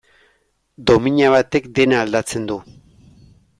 [0.91, 2.59] Domina batek dena aldatzen du.